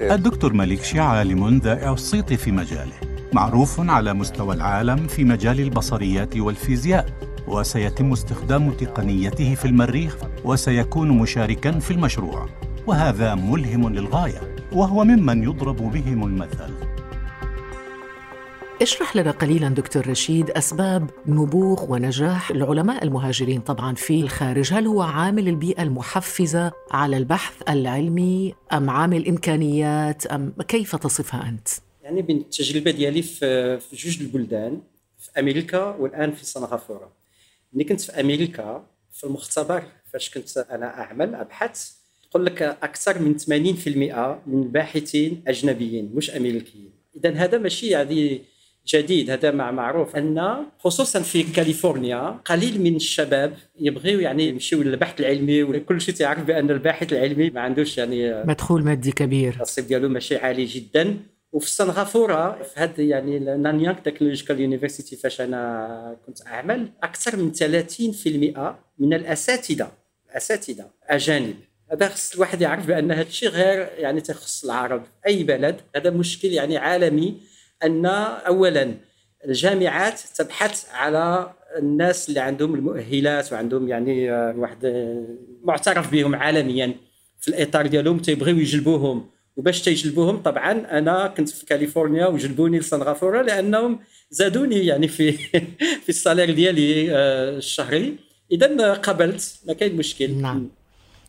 الدكتور 0.00 0.52
ماليكشي 0.52 1.00
عالم 1.00 1.58
ذائع 1.58 1.92
الصيت 1.92 2.32
في 2.32 2.52
مجاله. 2.52 2.92
معروف 3.32 3.80
على 3.90 4.14
مستوى 4.14 4.54
العالم 4.54 5.06
في 5.06 5.24
مجال 5.24 5.60
البصريات 5.60 6.36
والفيزياء. 6.36 7.06
وسيتم 7.48 8.12
استخدام 8.12 8.70
تقنيته 8.70 9.54
في 9.54 9.64
المريخ 9.64 10.16
وسيكون 10.44 11.08
مشاركا 11.08 11.78
في 11.78 11.90
المشروع. 11.90 12.46
وهذا 12.86 13.34
ملهم 13.34 13.88
للغاية. 13.88 14.56
وهو 14.72 15.04
ممن 15.04 15.42
يضرب 15.42 15.76
بهم 15.76 16.24
المثل. 16.24 16.93
اشرح 18.82 19.16
لنا 19.16 19.30
قليلا 19.30 19.68
دكتور 19.68 20.06
رشيد 20.06 20.50
أسباب 20.50 21.10
نبوغ 21.26 21.92
ونجاح 21.92 22.50
العلماء 22.50 23.04
المهاجرين 23.04 23.60
طبعا 23.60 23.94
في 23.94 24.20
الخارج، 24.20 24.72
هل 24.72 24.86
هو 24.86 25.02
عامل 25.02 25.48
البيئة 25.48 25.82
المحفزة 25.82 26.72
على 26.90 27.16
البحث 27.16 27.62
العلمي 27.68 28.54
أم 28.72 28.90
عامل 28.90 29.28
إمكانيات 29.28 30.26
أم 30.26 30.54
كيف 30.68 30.96
تصفها 30.96 31.48
أنت؟ 31.48 31.68
يعني 32.02 32.22
بين 32.22 32.36
التجربة 32.36 32.90
ديالي 32.90 33.22
في 33.22 33.78
جوج 33.92 34.20
البلدان 34.20 34.80
في 35.18 35.40
أمريكا 35.40 35.84
والآن 35.84 36.32
في 36.32 36.46
سنغافورة. 36.46 37.12
ملي 37.72 37.84
كنت 37.84 38.00
في 38.00 38.20
أمريكا 38.20 38.86
في 39.12 39.24
المختبر 39.24 39.82
فاش 40.12 40.30
كنت 40.30 40.56
أنا 40.58 41.00
أعمل 41.00 41.34
ابحث 41.34 41.92
تقول 42.30 42.46
لك 42.46 42.62
أكثر 42.62 43.18
من 43.18 43.38
80% 43.38 43.48
من 44.46 44.62
الباحثين 44.62 45.42
أجنبيين 45.46 46.10
مش 46.14 46.30
أمريكيين 46.30 46.90
اذا 47.16 47.30
هذا 47.30 47.58
ماشي 47.58 47.86
يعني 47.86 48.40
جديد 48.86 49.30
هذا 49.30 49.50
مع 49.50 49.70
معروف 49.70 50.16
أن 50.16 50.56
خصوصا 50.78 51.20
في 51.20 51.42
كاليفورنيا 51.42 52.40
قليل 52.44 52.80
من 52.82 52.96
الشباب 52.96 53.54
يبغيو 53.80 54.20
يعني 54.20 54.48
يمشيو 54.48 54.82
للبحث 54.82 55.20
العلمي 55.20 55.62
وكل 55.62 56.00
شيء 56.00 56.14
تعرف 56.14 56.44
بأن 56.44 56.70
الباحث 56.70 57.12
العلمي 57.12 57.50
ما 57.50 57.60
عندوش 57.60 57.98
يعني 57.98 58.44
مدخول 58.44 58.84
مادي 58.84 59.12
كبير. 59.12 59.54
النصيب 59.54 59.86
ديالو 59.86 60.08
ماشي 60.08 60.36
عالي 60.36 60.64
جدا. 60.64 61.16
وفي 61.52 61.70
سنغافورة 61.70 62.62
في 62.62 62.80
هذا 62.80 63.02
يعني 63.02 63.38
Nanyang 63.38 63.94
Technological 63.98 64.60
University 64.60 65.16
فاش 65.16 65.40
أنا 65.40 66.16
كنت 66.26 66.46
أعمل 66.46 66.88
أكثر 67.02 67.36
من 67.36 67.52
30% 67.52 68.76
من 68.98 69.14
الأساتذة 69.14 69.92
الاساتذه 70.30 70.90
أجانب. 71.08 71.56
هذا 71.92 72.08
خص 72.08 72.34
الواحد 72.34 72.60
يعرف 72.60 72.86
بأن 72.86 73.12
هذا 73.12 73.28
الشيء 73.28 73.48
غير 73.48 73.88
يعني 73.98 74.20
تخص 74.20 74.64
العرب 74.64 75.02
أي 75.26 75.42
بلد. 75.42 75.80
هذا 75.96 76.10
مشكل 76.10 76.48
يعني 76.48 76.76
عالمي. 76.76 77.34
أن 77.84 78.06
اولا 78.06 78.94
الجامعات 79.44 80.20
تبحث 80.36 80.86
على 80.92 81.52
الناس 81.78 82.28
اللي 82.28 82.40
عندهم 82.40 82.74
المؤهلات 82.74 83.52
وعندهم 83.52 83.88
يعني 83.88 84.32
آه، 84.32 84.54
واحد 84.56 84.84
آه، 84.84 85.24
معترف 85.64 86.12
بهم 86.12 86.34
عالميا 86.34 86.94
في 87.40 87.48
الإطار 87.48 87.86
ديالهم 87.86 88.18
تيبغيو 88.18 88.58
يجلبوهم. 88.58 89.26
وباش 89.56 89.82
تيجلبوهم 89.82 90.36
طبعا 90.36 90.72
أنا 90.98 91.26
كنت 91.26 91.48
في 91.48 91.66
كاليفورنيا 91.66 92.26
وجلبوني 92.26 92.78
لسنغافوره 92.78 93.42
لأنهم 93.42 94.00
زادوني 94.30 94.86
يعني 94.86 95.08
في 95.08 95.32
في 96.04 96.08
السالير 96.08 96.54
ديالي 96.54 97.16
آه، 97.16 97.56
الشهري. 97.56 98.16
اذا 98.52 98.92
قبلت 98.92 99.60
ما 99.66 99.74
كاين 99.74 99.96
مشكل. 99.96 100.30
نعم. 100.30 100.68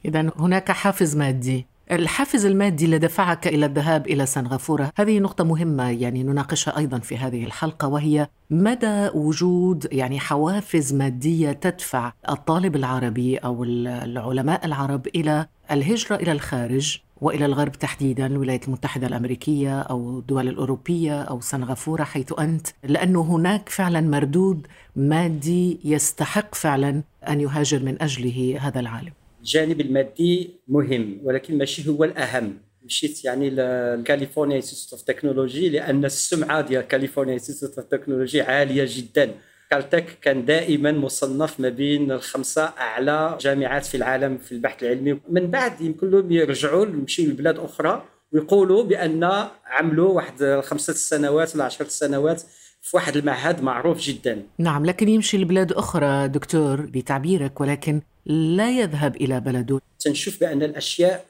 اذا 0.06 0.32
هناك 0.38 0.72
حافز 0.72 1.16
مادي. 1.16 1.66
الحافز 1.92 2.46
المادي 2.46 2.86
اللي 2.86 2.98
دفعك 2.98 3.48
إلى 3.48 3.66
الذهاب 3.66 4.08
إلى 4.08 4.26
سنغافورة. 4.26 4.92
هذه 4.96 5.20
نقطة 5.20 5.44
مهمة 5.44 5.90
يعني 5.90 6.24
نناقشها 6.24 6.78
أيضا 6.78 7.00
في 7.00 7.18
هذه 7.18 7.44
الحلقة 7.44 7.88
وهي 7.88 8.28
مدى 8.50 9.10
وجود 9.14 9.88
يعني 9.92 10.20
حوافز 10.20 10.94
مادية 10.94 11.52
تدفع 11.52 12.14
الطالب 12.30 12.76
العربي 12.76 13.38
أو 13.38 13.64
العلماء 13.64 14.66
العرب 14.66 15.08
إلى 15.08 15.48
الهجرة 15.72 16.16
إلى 16.16 16.32
الخارج 16.32 17.00
وإلى 17.22 17.46
الغرب 17.46 17.72
تحديدا 17.72 18.26
الولايات 18.26 18.68
المتحدة 18.68 19.08
الأمريكية 19.08 19.82
أو 19.82 20.20
الدول 20.20 20.48
الأوروبية 20.48 21.22
أو 21.22 21.42
سنغافورة 21.42 22.04
حيث 22.04 22.34
أنت 22.40 22.68
لأنه 22.84 23.22
هناك 23.22 23.70
فعلا 23.70 24.02
مردود 24.02 24.68
مادي 24.96 25.80
يستحق 25.84 26.56
فعلا 26.56 27.04
أن 27.30 27.42
يهاجر 27.42 27.84
من 27.84 28.02
أجله 28.02 28.58
هذا 28.62 28.80
العالم. 28.80 29.12
الجانب 29.46 29.82
المادي 29.82 30.50
مهم 30.68 31.20
ولكن 31.24 31.58
ماشي 31.58 31.90
هو 31.90 32.04
الأهم. 32.04 32.58
مشيت 32.86 33.26
يعني 33.26 33.50
ل 33.50 33.59
California 33.59 34.56
Institute 34.56 34.94
of 34.94 35.02
Technology 35.02 35.70
لأن 35.70 36.06
السمعة 36.06 36.62
ديال 36.62 36.88
California 36.88 37.34
Institute 37.34 37.78
of 37.78 37.88
Technology 37.88 38.42
عالية 38.42 38.86
جدا. 38.88 39.32
كالتك 39.72 40.06
كان 40.22 40.46
دائما 40.46 40.92
مصنف 40.92 41.60
ما 41.60 41.70
بين 41.70 42.12
الخمسة 42.12 42.64
أعلى 42.64 43.38
جامعات 43.42 43.86
في 43.86 43.98
العالم 43.98 44.38
في 44.38 44.52
البحث 44.52 44.84
العلمي. 44.84 45.20
من 45.30 45.48
بعد 45.48 45.82
يمكن 45.82 46.12
لهم 46.12 46.32
يرجعوا 46.32 46.86
يمشيوا 46.86 47.32
لبلاد 47.32 47.60
أخرى 47.60 48.06
ويقولوا 48.32 48.84
بأن 48.84 49.24
عملوا 49.66 50.14
واحد 50.14 50.62
خمسه 50.64 50.94
سنوات 50.94 51.56
ولا 51.56 51.64
عشرة 51.64 51.88
سنوات 51.88 52.42
في 52.82 52.98
واحد 52.98 53.18
المعهد 53.18 53.64
معروف 53.64 54.00
جدا. 54.00 54.44
نعم 54.60 54.86
لكن 54.86 55.10
يمشي 55.10 55.38
لبلاد 55.38 55.72
أخرى 55.72 56.28
دكتور 56.28 56.82
بتعبيرك 56.82 57.62
ولكن 57.62 58.02
لا 58.26 58.80
يذهب 58.80 59.16
إلى 59.16 59.40
بلده 59.40 59.82
تنشوف 60.00 60.40
بأن 60.40 60.64
الأشياء 60.64 61.26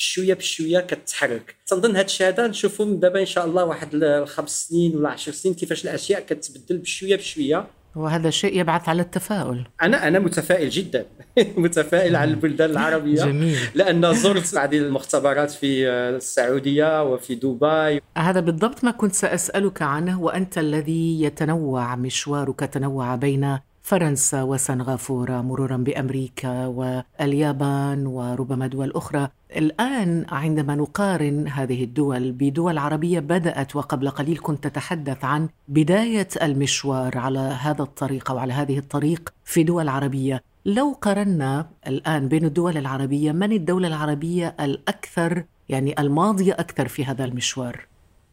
بشوية 0.00 0.34
بشوية 0.34 0.80
كتحرك. 0.80 1.54
تنظن 1.66 1.90
هذا 1.90 2.04
الشيء 2.04 2.28
هذا 2.28 2.46
نشوفهم 2.46 3.00
دابا 3.00 3.20
إن 3.20 3.26
شاء 3.26 3.46
الله 3.46 3.64
واحد 3.64 3.88
الخمس 3.94 4.66
سنين 4.68 4.96
ولا 4.96 5.08
عشر 5.08 5.32
سنين 5.32 5.54
كيفاش 5.54 5.84
الأشياء 5.84 6.20
كتبدل 6.20 6.78
بشوية 6.78 7.16
بشوية. 7.16 7.66
وهذا 7.96 8.28
الشيء 8.28 8.60
يبعث 8.60 8.88
على 8.88 9.02
التفاؤل. 9.02 9.66
أنا 9.82 10.08
أنا 10.08 10.18
متفائل 10.18 10.70
جدا. 10.70 11.06
متفائل 11.56 12.16
على 12.16 12.30
البلدان 12.30 12.70
العربية. 12.70 13.24
جميل. 13.24 13.58
لأن 13.74 14.14
زرت 14.14 14.54
بعض 14.54 14.74
المختبرات 14.74 15.50
في 15.50 15.88
السعودية 15.88 17.02
وفي 17.02 17.34
دبي. 17.34 18.00
هذا 18.18 18.40
بالضبط 18.40 18.84
ما 18.84 18.90
كنت 18.90 19.14
سأسألك 19.14 19.82
عنه 19.82 20.20
وأنت 20.20 20.58
الذي 20.58 21.22
يتنوع 21.22 21.96
مشوارك 21.96 22.60
تنوع 22.60 23.14
بين 23.14 23.58
فرنسا 23.90 24.42
وسنغافورة 24.42 25.40
مرورا 25.40 25.76
بأمريكا 25.76 26.66
واليابان 26.66 28.06
وربما 28.06 28.66
دول 28.66 28.92
أخرى. 28.92 29.28
الآن 29.56 30.26
عندما 30.28 30.74
نقارن 30.74 31.48
هذه 31.48 31.84
الدول 31.84 32.32
بدول 32.32 32.78
عربية 32.78 33.20
بدأت 33.20 33.76
وقبل 33.76 34.10
قليل 34.10 34.38
كنت 34.42 34.66
تتحدث 34.66 35.24
عن 35.24 35.48
بداية 35.68 36.28
المشوار 36.42 37.18
على 37.18 37.38
هذا 37.38 37.82
الطريق 37.82 38.30
أو 38.30 38.38
على 38.38 38.52
هذه 38.52 38.78
الطريق 38.78 39.32
في 39.44 39.62
دول 39.62 39.88
عربية. 39.88 40.42
لو 40.66 40.96
قارنا 41.02 41.66
الآن 41.86 42.28
بين 42.28 42.44
الدول 42.44 42.76
العربية 42.76 43.32
من 43.32 43.52
الدولة 43.52 43.88
العربية 43.88 44.56
الأكثر 44.60 45.44
يعني 45.68 46.00
الماضية 46.00 46.52
أكثر 46.52 46.88
في 46.88 47.04
هذا 47.04 47.24
المشوار؟ 47.24 47.89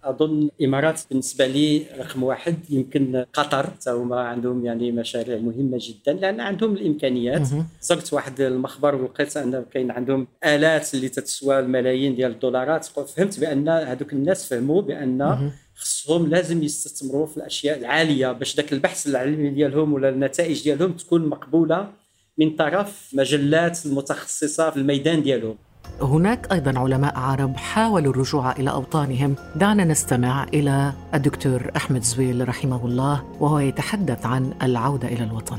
أظن 0.09 0.49
الامارات 0.59 1.01
بالنسبة 1.09 1.47
لي 1.47 1.85
رقم 1.99 2.23
واحد 2.23 2.55
يمكن 2.69 3.25
قطر. 3.33 3.69
هما 3.87 4.19
عندهم 4.19 4.65
يعني 4.65 4.91
مشاريع 4.91 5.37
مهمة 5.37 5.77
جدا 5.81 6.13
لأن 6.13 6.39
عندهم 6.39 6.73
الإمكانيات. 6.73 7.47
زرت 7.81 8.13
واحد 8.13 8.41
المخبر 8.41 8.95
ولقيت 8.95 9.37
أن 9.37 9.65
كاين 9.73 9.91
عندهم 9.91 10.27
آلات 10.45 10.93
اللي 10.93 11.09
تتسوى 11.09 11.59
الملايين 11.59 12.15
ديال 12.15 12.31
الدولارات. 12.31 12.85
فهمت 12.85 13.39
بأن 13.39 13.69
هذوك 13.69 14.13
الناس 14.13 14.49
فهموا 14.49 14.81
بأن 14.81 15.51
خصهم 15.75 16.27
لازم 16.29 16.63
يستثمروا 16.63 17.25
في 17.25 17.37
الأشياء 17.37 17.77
العالية 17.79 18.31
باش 18.31 18.55
ذاك 18.55 18.73
البحث 18.73 19.07
العلمي 19.07 19.49
ديالهم 19.49 19.93
ولا 19.93 20.09
النتائج 20.09 20.63
ديالهم 20.63 20.91
تكون 20.91 21.25
مقبولة 21.25 21.91
من 22.37 22.55
طرف 22.55 23.09
مجلات 23.13 23.85
المتخصصة 23.85 24.69
في 24.69 24.77
الميدان 24.77 25.23
ديالهم. 25.23 25.57
هناك 26.01 26.51
أيضا 26.51 26.79
علماء 26.79 27.17
عرب 27.17 27.57
حاولوا 27.57 28.11
الرجوع 28.11 28.51
إلى 28.51 28.71
أوطانهم. 28.71 29.35
دعنا 29.55 29.85
نستمع 29.85 30.43
إلى 30.43 30.93
الدكتور 31.13 31.71
أحمد 31.75 32.03
زويل 32.03 32.49
رحمه 32.49 32.85
الله 32.85 33.23
وهو 33.39 33.59
يتحدث 33.59 34.25
عن 34.25 34.53
العودة 34.63 35.07
إلى 35.07 35.23
الوطن. 35.23 35.57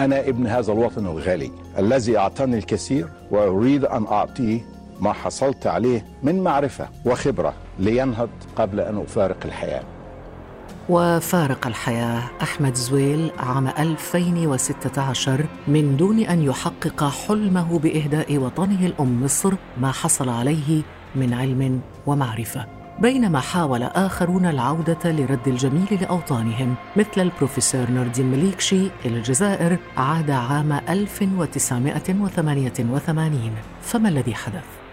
أنا 0.00 0.20
ابن 0.20 0.46
هذا 0.46 0.72
الوطن 0.72 1.06
الغالي 1.06 1.50
الذي 1.78 2.18
أعطاني 2.18 2.58
الكثير 2.58 3.08
وأريد 3.30 3.84
أن 3.84 4.06
أعطيه 4.06 4.60
ما 5.00 5.12
حصلت 5.12 5.66
عليه 5.66 6.04
من 6.22 6.42
معرفة 6.42 6.88
وخبرة 7.04 7.54
لينهض 7.78 8.28
قبل 8.56 8.80
أن 8.80 8.98
أفارق 8.98 9.38
الحياة. 9.44 9.82
وفارق 10.88 11.66
الحياة 11.66 12.22
أحمد 12.42 12.74
زويل 12.74 13.30
عام 13.38 13.68
2016 13.68 15.46
من 15.68 15.96
دون 15.96 16.20
أن 16.20 16.42
يحقق 16.42 17.04
حلمه 17.04 17.78
بإهداء 17.78 18.38
وطنه 18.38 18.86
الأم 18.86 19.24
مصر 19.24 19.54
ما 19.80 19.92
حصل 19.92 20.28
عليه 20.28 20.82
من 21.14 21.34
علم 21.34 21.80
ومعرفة 22.06 22.66
بينما 23.00 23.40
حاول 23.40 23.82
آخرون 23.82 24.46
العودة 24.46 24.98
لرد 25.04 25.48
الجميل 25.48 25.98
لأوطانهم 26.00 26.74
مثل 26.96 27.20
البروفيسور 27.20 27.90
نوردين 27.90 28.26
مليكشي 28.26 28.90
إلى 29.04 29.16
الجزائر 29.16 29.78
عاد 29.96 30.30
عام 30.30 30.72
1988 30.72 33.52
فما 33.82 34.08
الذي 34.08 34.34
حدث؟ 34.34 34.83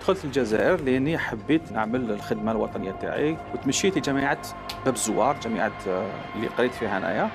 دخلت 0.00 0.24
الجزائر 0.24 0.80
لأني 0.80 1.18
حبيت 1.18 1.72
نعمل 1.72 2.10
الخدمة 2.10 2.52
الوطنية 2.52 2.92
تاعي 2.92 3.36
وتمشيت 3.54 3.98
لجامعة 3.98 4.38
باب 4.84 4.94
الزوار 4.94 5.36
جامعة 5.40 5.72
آه، 5.88 6.10
اللي 6.36 6.46
قريت 6.46 6.74
فيها 6.74 6.98
انايا 6.98 7.30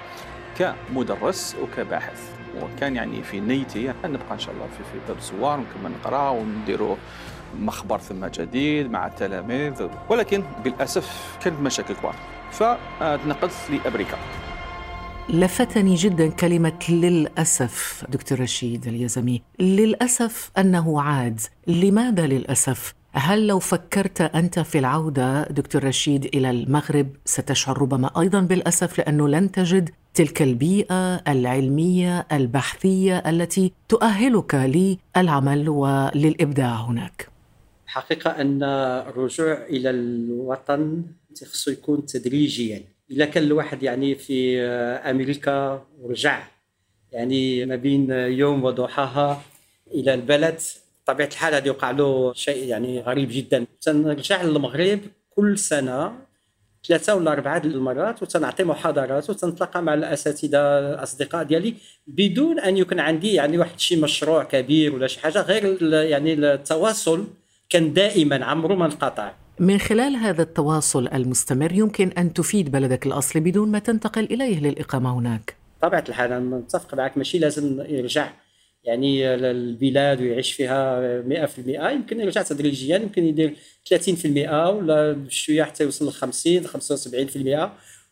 كمدرس 0.58 1.56
وكباحث. 1.62 2.32
وكان 2.62 2.96
يعني 2.96 3.24
في 3.24 3.40
نيتي 3.40 3.94
نبقى 4.06 4.34
إن 4.34 4.40
شاء 4.40 4.54
الله 4.56 4.66
في 4.78 4.84
في 4.84 5.00
باب 5.08 5.18
الزوار 5.18 5.60
ونكمل 5.60 5.92
نقرأ 6.02 6.30
ونديروا 6.30 6.96
مخبر 7.60 7.98
ثم 8.00 8.26
جديد 8.26 8.92
مع 8.92 9.08
التلاميذ. 9.08 9.88
ولكن 10.10 10.44
بالأسف 10.64 11.38
كانت 11.44 11.60
مشاكل 11.62 11.94
كبار. 11.94 12.16
فتنقلت 12.52 13.54
لأمريكا. 13.70 14.18
لفتني 15.30 15.96
جدا 15.96 16.30
كلمة 16.30 16.80
للأسف 16.90 18.04
دكتور 18.10 18.40
رشيد 18.40 18.88
اليزمي. 18.88 19.42
للأسف 19.60 20.52
أنه 20.58 21.02
عاد. 21.02 21.40
لماذا 21.68 22.28
للأسف؟ 22.28 22.94
هل 23.12 23.48
لو 23.48 23.60
فكرت 23.60 24.22
أنت 24.22 24.60
في 24.60 24.80
العودة 24.80 25.44
دكتور 25.44 25.84
رشيد 25.84 26.26
إلى 26.26 26.50
المغرب 26.50 27.08
ستشعر 27.26 27.82
ربما 27.82 28.22
أيضا 28.22 28.42
بالأسف 28.42 28.98
لأنه 28.98 29.28
لن 29.28 29.52
تجد 29.52 29.90
تلك 30.14 30.42
البيئة 30.42 31.16
العلمية 31.16 32.28
البحثية 32.32 33.18
التي 33.18 33.72
تؤهلك 33.90 34.56
للعمل 34.56 35.70
وللإبداع 35.70 36.76
هناك. 36.76 37.28
حقيقة 37.88 38.30
أن 38.30 38.64
الرجوع 38.64 39.54
إلى 39.70 39.90
الوطن 39.90 41.04
خصو 41.52 41.72
يكون 41.72 42.06
تدريجيا. 42.06 42.95
إلا 43.12 43.26
كان 43.26 43.44
الواحد 43.44 43.84
يعني 43.84 44.16
في 44.16 44.62
أمريكا 45.12 45.86
ورجع 46.02 46.48
يعني 47.12 47.66
ما 47.66 47.76
بين 47.76 48.12
يوم 48.12 48.64
وضحاها 48.64 49.42
إلى 49.94 50.14
البلد 50.14 50.60
بطبيعة 51.04 51.28
الحال 51.28 51.54
هذا 51.54 51.68
يوقع 51.68 51.92
له 51.92 52.34
شيء 52.34 52.68
يعني 52.68 53.00
غريب 53.00 53.30
جدا. 53.32 53.66
تنرجع 53.82 54.44
للمغرب 54.44 55.00
كل 55.30 55.58
سنة 55.58 56.26
ثلاثة 56.88 57.16
ولا 57.16 57.32
أربعة 57.32 57.62
المرات 57.66 58.22
وتنعطي 58.24 58.64
محاضرات 58.64 59.30
وتنتلاقى 59.30 59.84
مع 59.84 59.94
الأساتذة 59.94 60.80
الأصدقاء 60.80 61.44
ديالي 61.44 61.74
بدون 62.08 62.60
أن 62.60 62.78
يكون 62.78 63.00
عندي 63.00 63.34
يعني 63.34 63.58
واحد 63.58 63.80
شي 63.80 63.96
مشروع 63.96 64.44
كبير 64.44 64.96
ولا 64.96 65.08
شي 65.08 65.20
حاجة 65.20 65.42
غير 65.42 65.84
يعني 65.94 66.34
التواصل 66.34 67.28
كان 67.70 67.94
دائما 67.94 68.46
عمره 68.46 68.76
ما 68.76 68.86
انقطع. 68.86 69.45
من 69.60 69.78
خلال 69.78 70.16
هذا 70.16 70.42
التواصل 70.42 71.08
المستمر 71.08 71.72
يمكن 71.72 72.10
أن 72.18 72.34
تفيد 72.34 72.72
بلدك 72.72 73.06
الأصلي 73.06 73.42
بدون 73.42 73.72
ما 73.72 73.80
تنتقل 73.80 74.24
إليه 74.24 74.60
للإقامة 74.60 75.18
هناك. 75.18 75.56
طبيعة 75.82 76.04
الحال 76.10 76.32
أنا 76.32 76.58
متفق 76.58 76.96
معك. 76.96 77.18
ماشي 77.18 77.40
لازم 77.40 77.82
يرجع. 77.90 78.30
يعني 78.84 79.36
للبلاد 79.36 80.22
ويعيش 80.22 80.54
فيها 80.54 81.02
100% 81.22 81.92
يمكن 81.92 82.20
يرجع 82.20 82.42
تدريجيا. 82.42 82.98
يمكن 82.98 83.24
يدير 83.24 83.56
30% 83.86 84.70
ولا 84.70 85.12
بشويه 85.12 85.64
حتى 85.64 85.84
يوصل 85.84 86.08
ل 86.08 86.12
50 86.12 86.68
75% 86.68 87.70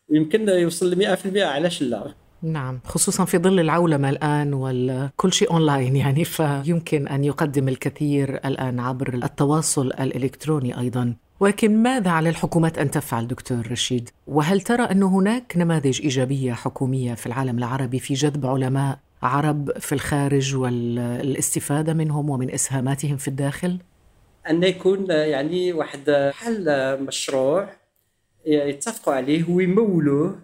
ويمكن 0.10 0.50
يوصل 0.50 0.92
ل 0.92 1.18
100% 1.18 1.38
علاش 1.38 1.82
لا؟ 1.82 2.14
نعم 2.42 2.80
خصوصا 2.86 3.26
في 3.26 3.38
ظل 3.38 3.60
العولمة 3.60 4.10
الآن 4.10 4.54
وكل 4.54 5.34
شيء 5.34 5.52
أونلاين. 5.52 5.96
يعني 6.04 6.26
فيمكن 6.26 7.08
أن 7.08 7.24
يقدم 7.24 7.68
الكثير 7.68 8.36
الآن 8.36 8.80
عبر 8.80 9.14
التواصل 9.14 9.88
الإلكتروني 9.88 10.80
أيضا. 10.80 11.16
ولكن 11.44 11.84
ماذا 11.84 12.12
على 12.12 12.30
الحكومات 12.30 12.78
أن 12.78 12.92
تفعل 12.92 13.28
دكتور 13.28 13.72
رشيد؟ 13.72 14.10
وهل 14.28 14.62
ترى 14.62 14.84
أن 14.84 15.04
هناك 15.04 15.54
نماذج 15.58 16.02
إيجابية 16.02 16.54
حكومية 16.54 17.14
في 17.14 17.26
العالم 17.26 17.58
العربي 17.58 18.00
في 18.00 18.14
جذب 18.14 18.46
علماء 18.46 19.00
عرب 19.24 19.80
في 19.80 19.96
الخارج 19.96 20.56
والاستفادة 20.56 21.94
منهم 21.94 22.30
ومن 22.30 22.52
إسهاماتهم 22.52 23.18
في 23.18 23.28
الداخل؟ 23.28 23.78
أن 24.50 24.64
يكون 24.64 25.10
يعني 25.10 25.74
واحد 25.74 26.32
حل 26.34 26.98
مشروع 27.04 27.70
يتفقوا 28.46 29.14
عليه 29.14 29.50
ويمولوه 29.50 30.40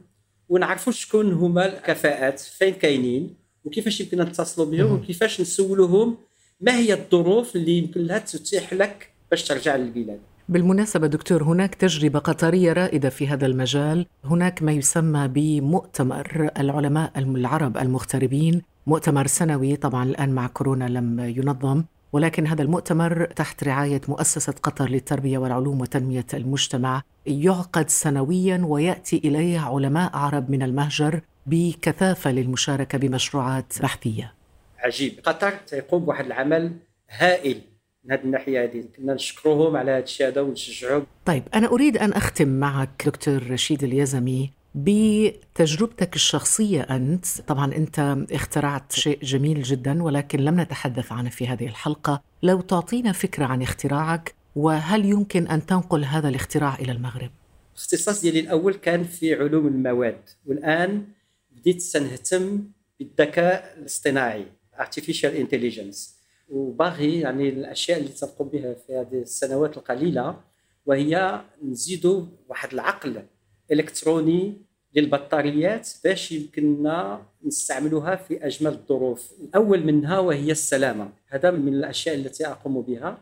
ونعرفوا 0.50 0.94
شكون 0.94 1.34
هما 1.34 1.66
الكفاءات 1.66 2.40
فين 2.40 2.74
كاينين 2.74 3.36
وكيفاش 3.66 4.02
يمكن 4.02 4.22
نتصلوا 4.22 4.68
بهم 4.68 4.92
وكيفاش 4.92 5.42
نسولوهم 5.42 6.18
ما 6.62 6.78
هي 6.78 6.94
الظروف 6.94 7.56
اللي 7.56 7.72
يمكن 7.72 8.02
لها 8.02 8.20
تتيح 8.20 8.74
لك 8.74 9.10
باش 9.32 9.44
ترجع 9.44 9.76
للبلاد 9.76 10.29
بالمناسبة 10.50 11.08
دكتور 11.08 11.44
هناك 11.44 11.76
تجربة 11.76 12.20
قطرية 12.20 12.74
رائدة 12.74 13.10
في 13.10 13.28
هذا 13.28 13.46
المجال. 13.46 14.06
هناك 14.26 14.64
ما 14.64 14.72
يسمى 14.72 15.28
بمؤتمر 15.28 16.50
العلماء 16.58 17.12
العرب 17.18 17.78
المغتربين. 17.78 18.62
مؤتمر 18.88 19.28
سنوي 19.28 19.76
طبعا 19.76 20.04
الآن 20.04 20.30
مع 20.30 20.48
كورونا 20.48 20.86
لم 20.86 21.20
ينظم. 21.20 21.84
ولكن 22.14 22.48
هذا 22.48 22.62
المؤتمر 22.62 23.26
تحت 23.26 23.64
رعاية 23.64 24.02
مؤسسة 24.08 24.54
قطر 24.64 24.90
للتربية 24.90 25.38
والعلوم 25.38 25.82
وتنمية 25.82 26.26
المجتمع. 26.34 27.02
يعقد 27.26 27.90
سنويا 27.90 28.62
ويأتي 28.64 29.18
إليه 29.18 29.60
علماء 29.60 30.18
عرب 30.18 30.52
من 30.52 30.64
المهجر 30.64 31.22
بكثافة 31.46 32.32
للمشاركة 32.32 32.98
بمشروعات 32.98 33.74
بحثية. 33.82 34.34
عجيب. 34.80 35.20
قطر 35.26 35.52
تقوم 35.52 36.06
بواحد 36.06 36.26
العمل 36.26 36.76
هائل. 37.10 37.62
من 38.10 38.16
هذه 38.16 38.24
الناحية 38.24 38.64
هذه 38.64 38.84
كنا 38.98 39.14
نشكروهم 39.14 39.76
على 39.76 39.92
هذا 39.92 40.04
الشيء 40.04 40.28
هذا 40.28 40.42
ونشجعهم 40.42 41.06
طيب 41.26 41.44
أنا 41.54 41.68
أريد 41.68 41.98
أن 41.98 42.14
أختم 42.14 42.48
معك 42.48 43.04
دكتور 43.06 43.52
رشيد 43.52 43.84
اليزمي 43.84 44.52
بتجربتك 44.76 46.16
الشخصية 46.16 46.82
أنت. 46.82 47.26
طبعا 47.48 47.76
أنت 47.76 48.18
اخترعت 48.32 48.92
شيء 48.92 49.20
جميل 49.24 49.64
جدا 49.64 50.04
ولكن 50.04 50.40
لم 50.40 50.60
نتحدث 50.60 51.12
عنه 51.12 51.30
في 51.30 51.48
هذه 51.48 51.68
الحلقة. 51.68 52.22
لو 52.44 52.62
تعطينا 52.62 53.12
فكرة 53.12 53.46
عن 53.46 53.62
اختراعك 53.62 54.36
وهل 54.56 55.06
يمكن 55.06 55.48
أن 55.48 55.66
تنقل 55.66 56.06
هذا 56.06 56.30
الاختراع 56.30 56.76
إلى 56.76 56.92
المغرب؟ 56.92 57.32
الاختصاص 57.74 58.22
ديالي 58.22 58.40
الأول 58.40 58.74
كان 58.74 59.04
في 59.04 59.34
علوم 59.34 59.68
المواد 59.68 60.22
والآن 60.46 61.04
بديت 61.52 61.82
سنهتم 61.82 62.64
بالذكاء 63.00 63.76
الاصطناعي 63.78 64.46
artificial 64.80 65.34
intelligence. 65.44 66.19
وباغي 66.50 67.20
يعني 67.20 67.50
الأشياء 67.50 68.00
اللي 68.00 68.10
تقوم 68.10 68.50
بها 68.50 68.74
في 68.74 68.94
هذه 68.96 69.22
السنوات 69.22 69.78
القليلة 69.78 70.42
وهي 70.86 71.42
نزيدوا 71.64 72.26
واحد 72.48 72.74
العقل 72.74 73.24
إلكتروني 73.72 74.62
للبطاريات 74.96 75.90
باش 76.04 76.32
يمكننا 76.32 77.26
نستعملوها 77.46 78.16
في 78.16 78.46
أجمل 78.46 78.72
الظروف. 78.72 79.32
الأول 79.42 79.84
منها 79.84 80.20
وهي 80.20 80.52
السلامة. 80.52 81.12
هذا 81.28 81.52
من 81.52 81.74
الأشياء 81.74 82.16
التي 82.16 82.48
أقوم 82.48 82.82
بها. 82.82 83.18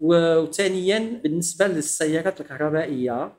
وثانيا 0.00 1.20
بالنسبة 1.22 1.66
للسيارات 1.66 2.40
الكهربائية 2.40 3.32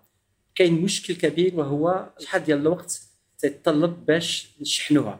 كاين 0.55 0.81
مشكل 0.81 1.15
كبير 1.15 1.55
وهو 1.55 2.09
شحال 2.19 2.43
ديال 2.43 2.59
الوقت 2.59 3.01
تتطلب 3.39 4.05
باش 4.05 4.55
نشحنوها. 4.61 5.19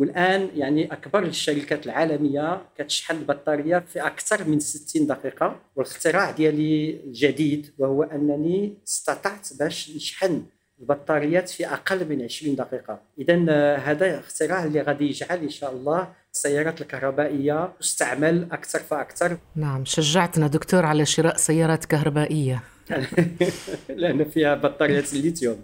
والآن 0.00 0.48
يعني 0.56 0.92
أكبر 0.92 1.22
الشركات 1.22 1.86
العالمية 1.86 2.62
كتشحن 2.78 3.16
البطارية 3.16 3.78
في 3.78 4.00
أكثر 4.06 4.48
من 4.48 4.60
60 4.60 5.06
دقيقة 5.06 5.56
والاختراع 5.76 6.30
ديالي 6.30 7.00
الجديد 7.04 7.70
وهو 7.78 8.02
أنني 8.02 8.74
استطعت 8.88 9.48
باش 9.58 9.90
نشحن 9.96 10.42
البطاريات 10.80 11.48
في 11.48 11.66
أقل 11.66 12.08
من 12.08 12.22
20 12.22 12.56
دقيقة. 12.56 13.00
اذا 13.18 13.46
آه، 13.48 13.76
هذا 13.76 14.18
اختراع 14.18 14.64
اللي 14.64 14.80
غادي 14.80 15.08
يجعل 15.08 15.38
إن 15.38 15.50
شاء 15.50 15.72
الله 15.72 16.08
السيارات 16.34 16.80
الكهربائية 16.80 17.72
تستعمل 17.80 18.48
أكثر 18.52 18.78
فأكثر. 18.78 19.38
نعم 19.56 19.84
شجعتنا 19.84 20.46
دكتور 20.46 20.86
على 20.86 21.06
شراء 21.06 21.36
سيارات 21.36 21.84
كهربائية. 21.84 22.62
لأن 24.00 24.24
فيها 24.24 24.54
بطاريات 24.54 25.12
الليثيوم. 25.12 25.60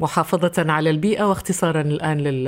محافظة 0.00 0.72
على 0.72 0.90
البيئة 0.90 1.24
واختصارا 1.24 1.80
الآن 1.80 2.44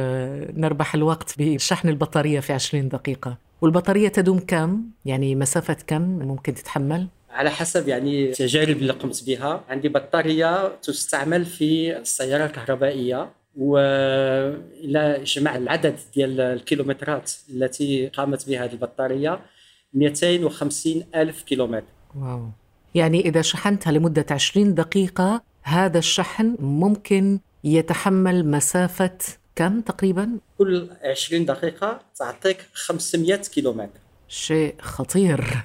نربح 0.61 0.94
الوقت 0.94 1.35
بشحن 1.38 1.88
البطارية 1.88 2.40
في 2.40 2.53
20 2.53 2.88
دقيقة 2.88 3.38
والبطارية 3.61 4.09
تدوم 4.09 4.38
كم؟ 4.38 4.83
يعني 5.05 5.35
مسافة 5.35 5.77
كم 5.87 6.03
ممكن 6.03 6.55
تتحمل؟ 6.55 7.09
على 7.31 7.50
حسب 7.50 7.88
يعني 7.88 8.24
التجارب 8.31 8.77
اللي 8.77 8.92
قمت 8.92 9.24
بها 9.27 9.64
عندي 9.68 9.88
بطارية 9.88 10.68
تستعمل 10.83 11.44
في 11.44 11.96
السيارة 11.96 12.44
الكهربائية 12.44 13.31
والى 13.57 15.20
جمع 15.24 15.57
العدد 15.57 15.96
ديال 16.14 16.40
الكيلومترات 16.40 17.33
التي 17.50 18.07
قامت 18.07 18.48
بها 18.48 18.64
هذه 18.64 18.72
البطارية 18.72 19.40
250 19.94 21.05
ألف 21.14 21.42
كيلومتر 21.42 21.85
واو 22.16 22.48
يعني 22.94 23.20
إذا 23.20 23.42
شحنتها 23.42 23.92
لمدة 23.92 24.27
20 24.31 24.74
دقيقة 24.74 25.42
هذا 25.64 25.98
الشحن 25.98 26.57
ممكن 26.61 27.38
يتحمل 27.64 28.50
مسافة 28.50 29.18
كم 29.57 29.81
تقريبا؟ 29.81 30.38
كل 30.59 30.88
20 31.05 31.44
دقيقة 31.44 32.00
تعطيك 32.16 32.59
500 32.74 33.37
كيلومتر. 33.37 34.00
شيء 34.29 34.74
خطير. 34.81 35.64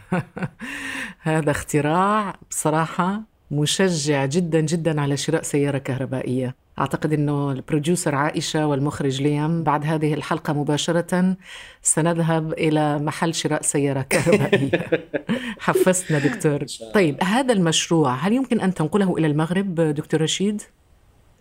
هذا 1.21 1.51
اختراع 1.51 2.35
بصراحة 2.49 3.21
مشجع 3.51 4.25
جدا 4.25 4.59
جدا 4.61 5.01
على 5.01 5.17
شراء 5.17 5.41
سيارة 5.41 5.77
كهربائية. 5.77 6.55
أعتقد 6.79 7.13
أنه 7.13 7.51
البروديوسر 7.51 8.15
عائشة 8.15 8.67
والمخرج 8.67 9.21
ليام 9.21 9.63
بعد 9.63 9.85
هذه 9.85 10.13
الحلقة 10.13 10.53
مباشرة 10.53 11.37
سنذهب 11.81 12.53
إلى 12.53 12.99
محل 12.99 13.33
شراء 13.33 13.61
سيارة 13.61 14.01
كهربائية. 14.01 14.87
حفزتنا 15.59 16.19
دكتور. 16.19 16.65
طيب 16.93 17.23
هذا 17.23 17.53
المشروع 17.53 18.15
هل 18.15 18.33
يمكن 18.33 18.61
أن 18.61 18.73
تنقله 18.73 19.17
إلى 19.17 19.27
المغرب 19.27 19.75
دكتور 19.81 20.21
رشيد؟ 20.21 20.61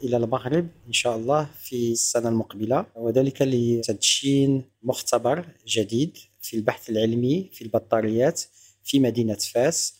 إلى 0.03 0.16
المغرب 0.16 0.68
إن 0.87 0.92
شاء 0.92 1.16
الله 1.16 1.48
في 1.62 1.92
السنة 1.92 2.29
المقبلة. 2.29 2.87
وذلك 2.94 3.42
لتدشين 3.42 4.64
مختبر 4.83 5.44
جديد 5.66 6.16
في 6.40 6.57
البحث 6.57 6.90
العلمي 6.90 7.51
في 7.53 7.62
البطاريات 7.62 8.42
في 8.85 9.01
مدينة 9.01 9.38
فاس. 9.55 9.94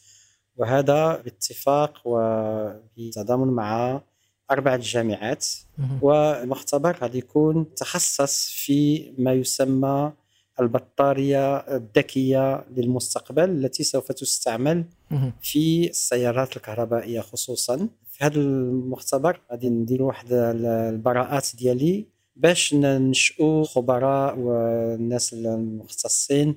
وهذا 0.57 1.17
باتفاق 1.17 2.03
وبتضامن 2.05 3.53
مع 3.53 4.01
أربعة 4.51 4.77
جامعات 4.83 5.47
ومختبر 6.03 6.97
غادي 6.97 7.19
يكون 7.19 7.75
تخصص 7.75 8.51
في 8.51 9.11
ما 9.19 9.33
يسمى 9.33 10.13
البطارية 10.61 11.57
الذكية 11.57 12.65
للمستقبل 12.77 13.45
التي 13.51 13.85
سوف 13.85 14.13
تستعمل 14.13 14.85
في 15.43 15.91
السيارات 15.91 16.57
الكهربائية 16.57 17.21
خصوصا. 17.21 17.89
في 18.11 18.25
هذا 18.25 18.41
المختبر 18.41 19.41
غادي 19.51 19.69
ندير 19.69 20.03
واحد 20.03 20.33
البراءات 20.33 21.47
ديالي 21.59 22.07
باش 22.37 22.75
ننشئوا 22.75 23.65
خبراء 23.65 24.39
والناس 24.39 25.33
المختصين 25.33 26.55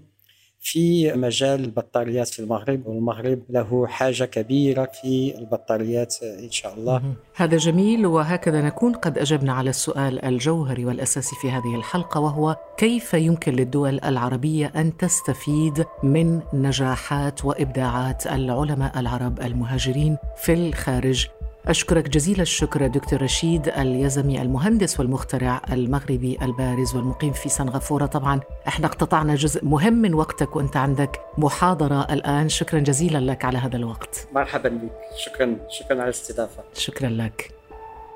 في 0.62 1.14
مجال 1.14 1.64
البطاريات 1.64 2.28
في 2.28 2.40
المغرب 2.40 2.88
والمغرب 2.88 3.40
له 3.50 3.88
حاجة 3.88 4.24
كبيرة 4.24 4.92
في 5.02 5.34
البطاريات 5.38 6.16
إن 6.24 6.52
شاء 6.52 6.74
الله. 6.74 7.02
هذا 7.36 7.58
جميل 7.58 8.06
وهكذا 8.06 8.62
نكون 8.62 8.94
قد 8.94 9.18
أجبنا 9.18 9.54
على 9.54 9.70
السؤال 9.70 10.26
الجوهري 10.26 10.86
والأساسي 10.86 11.36
في 11.42 11.52
هذه 11.52 11.76
الحلقة 11.76 12.20
وهو 12.20 12.56
كيف 12.78 13.14
يمكن 13.14 13.54
للدول 13.54 14.00
العربية 14.04 14.72
أن 14.76 14.98
تستفيد 14.98 15.86
من 16.04 16.42
نجاحات 16.54 17.46
وإبداعات 17.46 18.28
العلماء 18.28 19.00
العرب 19.00 19.42
المهاجرين 19.42 20.18
في 20.38 20.54
الخارج 20.54 21.28
أشكرك 21.68 22.10
جزيل 22.10 22.42
الشكر 22.42 22.88
دكتور 22.88 23.22
رشيد 23.22 23.68
اليزمي 23.68 24.42
المهندس 24.42 25.00
والمخترع 25.00 25.62
المغربي 25.72 26.38
البارز 26.42 26.96
والمقيم 26.96 27.34
في 27.34 27.50
سنغافورة. 27.50 28.06
طبعا 28.06 28.40
إحنا 28.68 28.88
اقتطعنا 28.88 29.36
جزء 29.36 29.66
مهم 29.66 29.94
من 29.94 30.14
وقتك 30.14 30.56
وأنت 30.56 30.78
عندك 30.78 31.22
محاضرة 31.38 32.14
الآن. 32.14 32.50
شكرا 32.50 32.80
جزيلا 32.80 33.32
لك 33.32 33.46
على 33.46 33.58
هذا 33.58 33.76
الوقت. 33.78 34.28
مرحبا 34.34 34.70
بك. 34.70 34.92
شكرا 35.18 35.58
شكرا 35.70 35.96
على 35.96 36.04
الاستضافة. 36.04 36.64
شكرا 36.74 37.10
لك. 37.10 37.52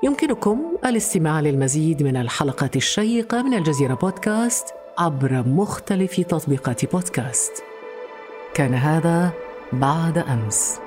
يمكنكم 0.02 0.76
الاستماع 0.84 1.40
للمزيد 1.40 2.02
من 2.02 2.16
الحلقات 2.16 2.76
الشيقة 2.76 3.42
من 3.42 3.54
الجزيرة 3.54 3.94
بودكاست 3.94 4.66
عبر 4.98 5.42
مختلف 5.46 6.20
تطبيقات 6.20 6.92
بودكاست. 6.92 7.52
كان 8.54 8.74
هذا 8.74 9.32
بعد 9.72 10.18
أمس. 10.18 10.85